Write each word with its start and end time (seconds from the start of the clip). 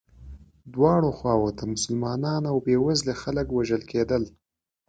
دواړو 0.73 1.09
خواوو 1.17 1.55
ته 1.57 1.63
مسلمانان 1.75 2.41
او 2.51 2.57
بیوزلي 2.67 3.13
خلک 3.21 3.47
وژل 3.51 3.81
کېدل. 3.91 4.23